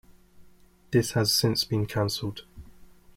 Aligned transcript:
This 0.89 1.11
has 1.11 1.31
since 1.31 1.63
been 1.63 1.85
cancelled. 1.85 2.41